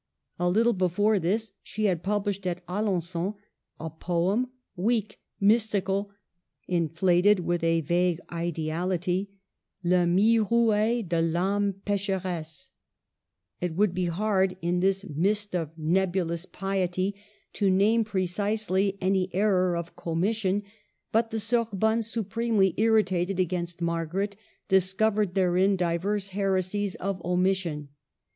A 0.39 0.49
little 0.49 0.71
A 0.71 0.77
before 0.77 1.19
this 1.19 1.51
she 1.61 1.85
had 1.85 2.01
published 2.01 2.47
at 2.47 2.65
Alengon 2.65 3.35
a 3.79 3.91
poem, 3.91 4.47
weak, 4.75 5.19
mystical, 5.39 6.09
inflated 6.67 7.41
with 7.41 7.63
a 7.63 7.81
vague 7.81 8.19
A 8.31 8.33
ideality, 8.33 9.29
—"Le 9.83 10.07
Myrouer 10.07 11.07
de 11.07 11.17
I'Ame 11.17 11.73
Pecheresse." 11.85 12.71
It 13.59 13.75
would 13.75 13.93
be 13.93 14.05
hard, 14.05 14.57
in 14.59 14.79
this 14.79 15.05
mist 15.07 15.53
of 15.55 15.77
nebulous 15.77 16.47
piety, 16.47 17.11
THE 17.53 17.59
SORBONNE. 17.59 17.59
1 17.59 17.59
45 17.59 17.59
to 17.59 17.77
name 17.77 18.03
precisely 18.03 18.97
any 18.99 19.29
error 19.35 19.77
of 19.77 19.95
commission; 19.95 20.63
but 21.11 21.29
the 21.29 21.39
Sorbonne, 21.39 22.01
supremely 22.01 22.73
irritated 22.75 23.39
against 23.39 23.81
Mar 23.81 24.07
garet, 24.07 24.35
discovered 24.67 25.35
therein 25.35 25.75
divers 25.75 26.29
heresies 26.29 26.95
of 26.95 27.21
omis 27.21 27.57
sion. 27.57 27.89